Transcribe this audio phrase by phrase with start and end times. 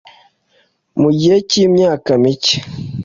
[1.01, 2.57] Mu gihe cyimyaka mike